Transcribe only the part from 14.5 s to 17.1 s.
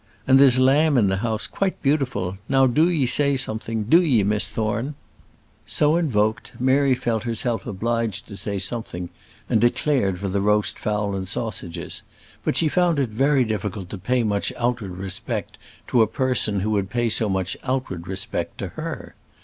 outward respect to a person who would pay